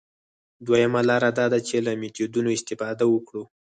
دویمه 0.67 1.01
لاره 1.09 1.29
دا 1.37 1.45
ده 1.53 1.59
چې 1.67 1.75
له 1.85 1.91
میتودونو 2.01 2.49
استفاده 2.57 3.05
وکړو. 3.09 3.43